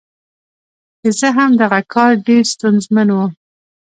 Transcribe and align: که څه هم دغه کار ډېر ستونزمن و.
که 1.01 1.09
څه 1.19 1.27
هم 1.37 1.51
دغه 1.61 1.79
کار 1.93 2.11
ډېر 2.27 2.43
ستونزمن 2.53 3.07
و. 3.11 3.17